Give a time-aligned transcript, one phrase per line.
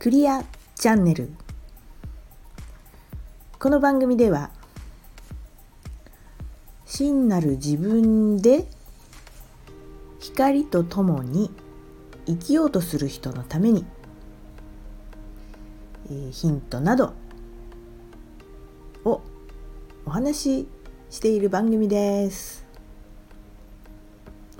[0.00, 0.42] クリア
[0.76, 1.30] チャンネル。
[3.58, 4.48] この番組では
[6.86, 8.66] 真なる自分で
[10.18, 11.50] 光とともに
[12.24, 13.84] 生きようとする人のために、
[16.06, 17.12] えーヒントなど
[19.04, 19.20] を
[20.06, 20.68] お話し
[21.10, 22.64] している番組です。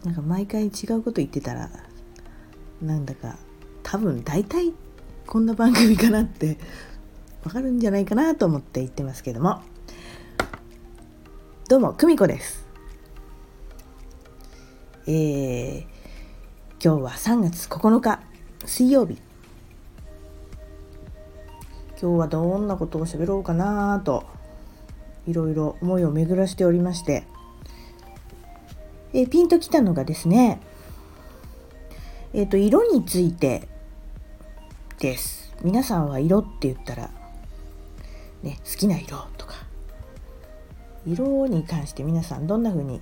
[0.04, 0.70] なんか毎回違う
[1.02, 1.70] こと言ってたら
[2.82, 3.38] なんだか
[3.82, 4.74] 多分大体
[5.30, 6.58] こんな番組かなって
[7.44, 9.62] わかるんじゃないかなと思って言ってますけども。
[11.68, 12.66] どうも久美子です。
[15.06, 15.82] えー、
[16.84, 18.20] 今日は3月9日
[18.66, 19.18] 水曜日。
[22.02, 24.24] 今日はどんなことを喋ろうかなと
[25.28, 27.22] いろいろ思いを巡らしておりまして、
[29.12, 30.60] えーピンときたのがですね
[32.34, 33.69] えっ、と色について
[35.00, 35.50] です。
[35.62, 37.10] 皆さんは色って言ったら
[38.42, 39.54] ね好きな色とか
[41.06, 43.00] 色に関して皆さんどんな風に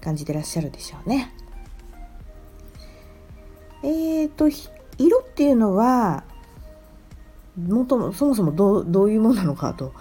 [0.00, 1.30] 感じてらっしゃるでしょうね。
[3.82, 6.24] えっ、と色っていうのは
[7.54, 9.92] もともそもそもどうどういうものなのかと、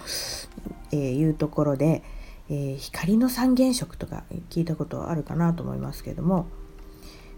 [0.94, 2.02] えいうところで、
[2.50, 6.48] えー光の三原色とか聞いたことあるかなと思いますけども、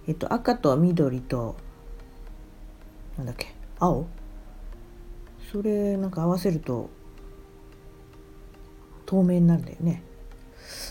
[0.08, 1.56] えっと、赤と緑と
[3.18, 4.08] なんだっけ青？
[5.52, 6.90] それなんか合わせると
[9.06, 10.04] 透明になるんだよね。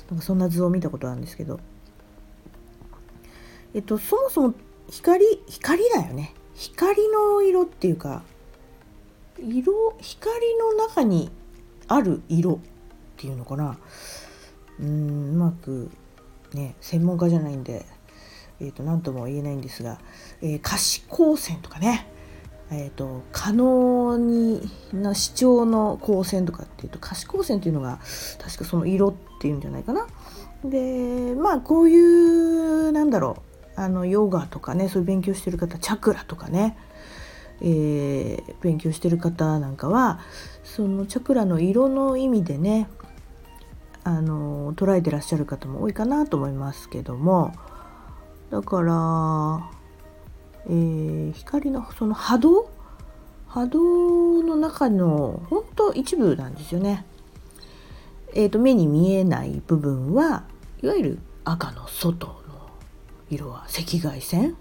[0.08, 1.60] なんかそんな図を見たことあるんですけど。
[3.74, 4.54] えっとそもそも
[4.88, 6.34] 光光だよね。
[6.54, 8.22] 光の色っていうか
[9.38, 11.32] 色光の中に
[11.88, 12.58] ある色っ
[13.16, 13.78] ていうのかな。
[14.78, 15.90] うんうまく
[16.52, 17.84] ね専門家じゃないんで
[18.60, 19.98] えー、と何とも言えないんですが、
[20.40, 22.06] えー可視光線とかね、
[22.76, 24.60] えー、と可能に
[24.92, 28.00] な視聴の光線とかっていうと可視光線っていうのが
[28.38, 30.06] 確かその色っていうんじゃないかな。
[30.64, 33.36] でまあこういうなんだろ
[33.76, 36.76] うあのヨガとかねそういう勉強してる方チャクラとかね、
[37.60, 40.20] えー勉強してる方なんかは
[40.62, 42.88] そのチャクラの色の意味でね
[44.04, 47.52] あの捉えてらっしゃる方も多いかなと思いますけども
[48.50, 49.70] だから、
[50.66, 52.70] えー光のその波動？
[53.48, 57.04] 波動の中の本当一部なんですよね。
[58.32, 60.42] えー、と目に見えない部分は
[60.82, 62.34] いわゆる赤の外の
[63.30, 64.56] 色は赤外線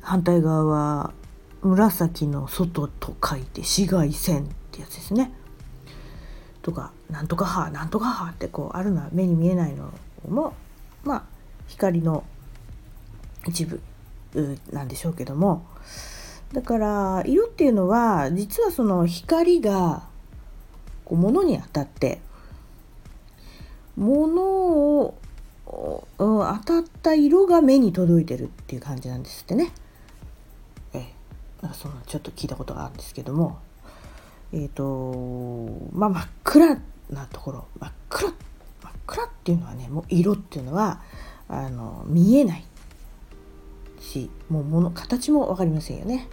[0.00, 1.12] 反対側は
[1.60, 5.32] 紫の外と書いて紫外線ってやつですね。
[6.62, 9.92] とかなんとか派なんとか派ってこうあるのは目に見えないの
[10.28, 10.54] も
[11.04, 11.22] まあ
[11.68, 12.24] 光の
[13.46, 13.80] 一部
[14.72, 15.66] なんでしょうけども。
[16.52, 20.02] だから色っていうのは実はその光が
[21.04, 22.20] こう物に当たって
[23.96, 25.14] 物を
[25.66, 29.72] うん当たった色が目に届いてるっていう感じなんですってね。
[30.92, 31.14] ええ、
[31.62, 33.58] なんかそんなちょっと聞いたことがあるんですけども。
[34.52, 36.80] えっ、とまあ真っ暗
[37.10, 37.66] なところ。
[37.78, 38.28] 真っ暗。
[38.82, 41.00] 真っ暗っていうのはねもう色っていうのは
[41.48, 42.64] あの見えない。
[44.00, 46.28] しもうもの形も分かりませんよね。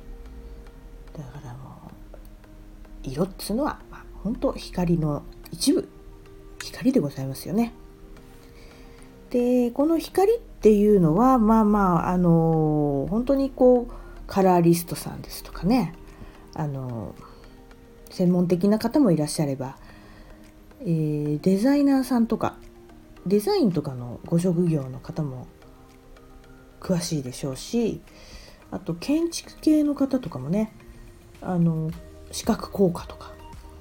[1.13, 1.91] だからも
[3.05, 5.87] う色っつうのは、まあ、本当光の一部
[6.63, 7.73] 光でございますよね。
[9.29, 13.93] でこの光っていうのはまあまああの本当にこう
[14.27, 15.93] カラーリストさんですとかね。
[16.53, 17.13] あの
[18.09, 19.77] 専門的な方もいらっしゃれば、
[20.81, 22.55] えーデザイナーさんとか
[23.27, 25.45] デザインとかのご職業の方も
[26.79, 28.01] 詳しいでしょうし
[28.71, 30.73] あと建築系の方とかもね
[31.41, 31.91] あの
[32.31, 33.33] 視覚効果とか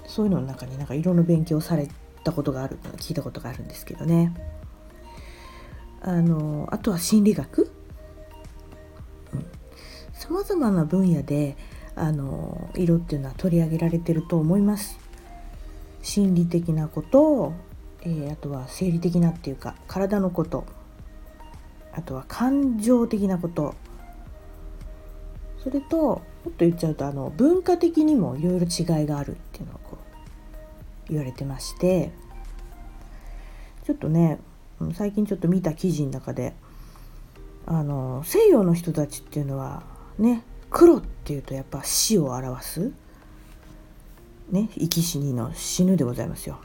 [0.07, 1.89] そういうのの中になんか色の勉強され
[2.25, 4.33] たことがある聞いたことがあるんですけどね。
[6.01, 7.73] あのあとは心理学。
[10.13, 11.57] さまざまな分野で
[11.95, 14.99] あの色っていうのは取り上げられてると思います。
[16.03, 17.53] 心理的なこと、
[18.03, 20.65] えーあとは生理的なっていうか体のこと。
[21.97, 23.75] あとは感情的なこと
[25.65, 29.99] それともっと言っちゃうとあの文化的にもいろいろ違いがあるっていうのをこ
[31.09, 32.13] う言われてまして
[33.85, 34.39] ちょっとね
[34.95, 36.55] 最近ちょっと見た記事の中で
[37.65, 39.83] あの西洋の人たちっていうのは
[40.19, 42.93] ね黒っていうとやっぱ死を表す
[44.51, 46.59] ね生き死にの死ぬでございますよ。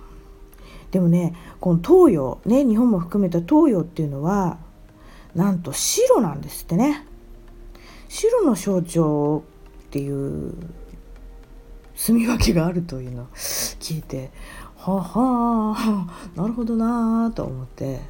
[0.91, 4.59] でもねこの東洋ね日本も含めた東洋っていうのは
[5.35, 7.05] なんと白なんですってね。
[8.09, 9.43] 白の象徴
[9.87, 10.53] っていう
[11.95, 14.31] 住み分けがあるというのを聞いて
[14.75, 18.01] ははなるほどなと思って。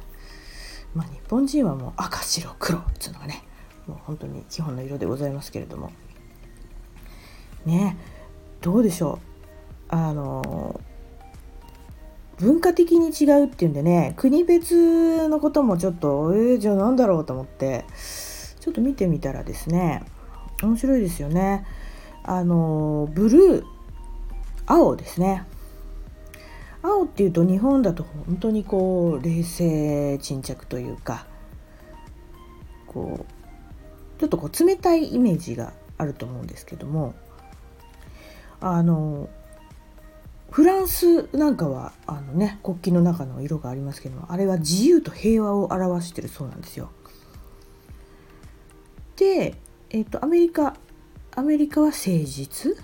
[0.94, 3.44] まあ日本人はもう赤白黒っていうのがね
[3.86, 5.92] もう本当に基本の色でございますけれども。
[7.64, 7.96] ね
[8.60, 9.20] どうでしょ
[9.90, 9.94] う？
[9.94, 10.80] あの
[12.42, 17.84] 文化的に違うっていうんでね国別のこともちょっとえー、じゃあ何だろうと思って
[18.60, 20.02] ちょっと見てみたらですね
[20.62, 21.66] 面白いですよね。
[22.24, 23.64] あのブルー
[24.66, 25.44] 青ですね。
[26.82, 31.26] 青っていうと日本だと本当にこう冷静沈着というか
[32.86, 37.14] こうちょっとこう冷たいイメージがあると思うんですけども
[38.60, 39.28] あの
[40.52, 46.90] フランスなんかはあのね国旗の中の色がありますけどもあれは自由と平和を表してるそうなんですよ。
[49.16, 49.54] で、
[49.90, 50.76] えーと、アメリカ
[51.34, 52.76] アメリカは誠実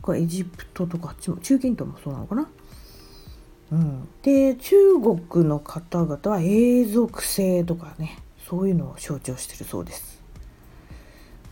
[0.00, 2.48] これエジプトとか中近東もそうなのかな？
[3.72, 8.18] うん、で中国の方々は永続性とかね
[8.48, 10.22] そういうのを象徴してるそうです。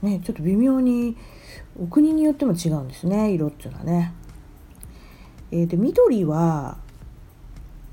[0.00, 1.16] ねちょっと微妙に
[1.78, 4.14] お国によっても違うんですね色っていうのはね。
[5.50, 6.78] えー、で緑は、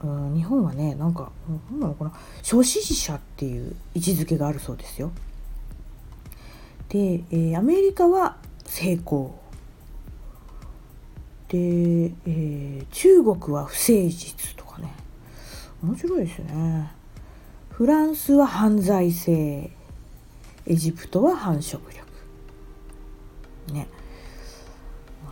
[0.04, 1.32] うん、日本はねなんか
[1.70, 5.12] 何なのかな諸支持者っていう位置づけがあるそうですよ。
[6.90, 9.42] で、えー、アメリカは成功。
[11.48, 14.94] で、えー、中国は不誠実とかね。
[15.84, 16.92] 面白いですね。
[17.70, 19.72] フランスは犯罪性。
[20.66, 22.04] エジプトは繁殖力。
[23.74, 23.88] ね。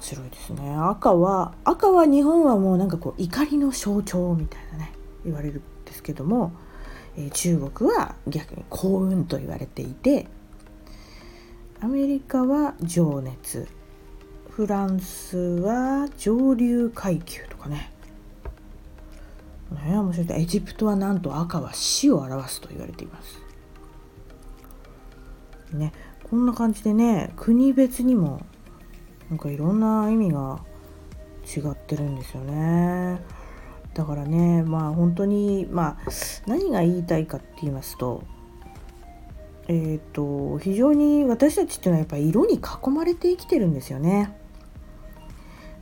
[0.01, 0.75] 白いですね。
[0.75, 4.91] 赤は赤は日本はもうなんかこう怒りの象徴みたいなね
[5.23, 6.51] 言われるんですけども、
[7.17, 10.27] えー、中国は逆に幸運と言われていて
[11.79, 13.67] アメリカは情熱
[14.49, 17.91] フランスは上流階級とかね。
[19.85, 20.41] ね面白い。
[20.41, 23.39] エジプトはなんと赤は死を表すと言われています。
[25.73, 25.93] ね
[26.29, 28.45] こんな感じでね国別にも
[29.31, 30.59] なんかいろんな意味が
[31.47, 33.21] 違ってるんですよね。
[33.93, 36.11] だからねまあ本当にまあ
[36.47, 38.23] 何が言いたいかって言いますと
[39.67, 44.37] えっ、ー、と非常に私たちっていうのはやっぱり色に囲まれて生きてるんですよね。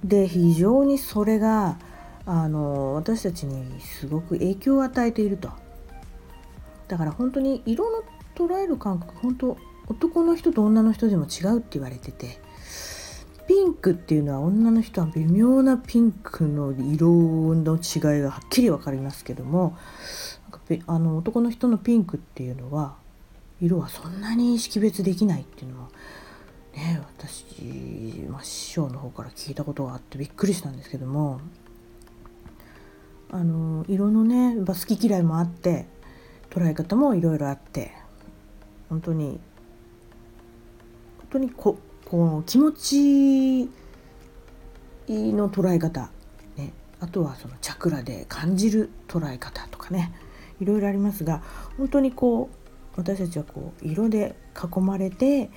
[0.04, 1.80] で非常にそれが
[2.28, 5.50] あの私たちにすごく影響を与えていると。
[6.88, 8.04] だから本当に色の
[8.36, 9.58] 捉える感覚本当
[9.88, 12.40] 男の人と女の人でも違うって言われてて
[13.70, 17.10] ンクっていうのは女の人は微妙なピンクの色
[17.56, 19.78] の違いがはっきり分かりますけども
[20.86, 22.96] あの男の人のピンクっていうのは
[23.62, 25.90] 色はそんなに識別できないっていうのは
[26.76, 31.42] ね私、まあ、師匠の方から聞いたことがあってびっくりしたんですけども
[33.32, 35.86] あの色のね好き嫌いもあって
[36.50, 37.92] 捉え方もいろいろあって
[38.90, 39.40] 本当に
[41.18, 41.78] 本当にこ
[42.10, 43.70] この気持ち
[45.08, 46.10] の捉え方、
[46.58, 50.12] ね、あとはそのチャクラで感じる捉え方とかね。
[50.60, 51.42] いろいろありますが
[51.78, 55.50] 本当にこう私たちはこう色で囲まれて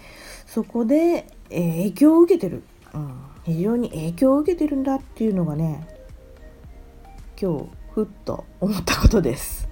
[0.47, 2.63] そこで、えー、影響を受けてる、
[2.95, 5.89] うん、非常に影響を受けてるんだっていうのがね
[7.41, 9.69] 今日ふっと思ったことです。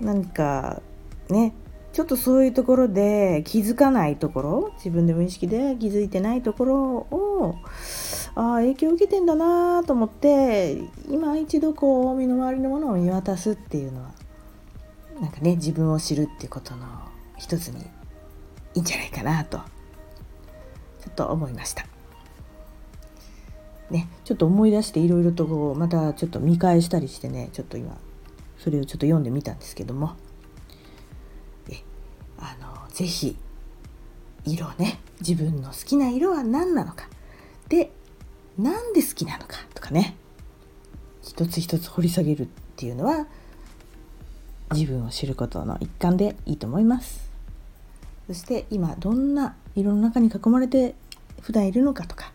[0.00, 0.80] なんか
[1.28, 1.52] ね。
[1.92, 6.76] ちょっとそういうところで気づかないところ自分で無意識で気づいてないところ
[7.10, 7.56] を
[8.36, 10.78] ああ影響を受けてんだなと思って
[11.08, 14.12] 今一度こう身の回りのものを見渡すっていうのは
[15.20, 16.86] なんかね自分を知るっていうことの
[17.38, 17.82] 一つに
[18.74, 19.64] いいんじゃないかなとちょ
[21.10, 21.86] っと思いました。
[23.90, 27.96] ね、ちょっと思い出していろいろとこうまたちょっと見返したりしてねちょっと今
[28.56, 30.12] それをちょっと読んでみたんですけども
[32.90, 33.36] あのぜひ
[34.44, 37.08] 色ね自分の好きな色は何なのか。
[37.68, 37.92] で
[38.58, 40.16] なんで好きなのかとかね。
[41.22, 43.26] 一つ一つ掘り下げるっていうのは
[44.72, 47.30] 自分を知ることの一環でいいと思います。
[48.26, 50.94] そして今どんな色の中に囲まれて
[51.40, 52.32] 普段いるのかとか。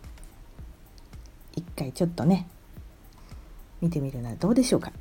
[1.56, 2.48] 一回ちょっとね
[3.82, 4.92] 見てみるのはどうでしょうか。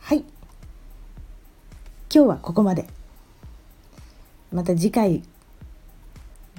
[0.00, 0.18] はい。
[2.12, 2.88] 今日はここまで。
[4.52, 5.22] また次回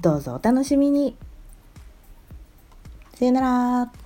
[0.00, 1.16] どうぞお楽しみに。
[3.14, 4.01] さよなら。